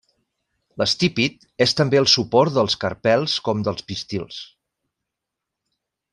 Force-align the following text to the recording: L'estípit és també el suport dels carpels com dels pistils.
L'estípit 0.81 1.45
és 1.65 1.77
també 1.81 1.99
el 1.99 2.09
suport 2.13 2.55
dels 2.57 2.77
carpels 2.85 3.37
com 3.49 3.63
dels 3.69 3.87
pistils. 3.93 4.41